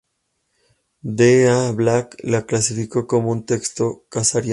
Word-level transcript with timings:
D. 1.17 1.21
A. 1.57 1.71
Black 1.73 2.17
lo 2.23 2.43
clasificó 2.47 3.05
como 3.05 3.29
un 3.29 3.45
texto 3.45 4.07
cesariano. 4.11 4.49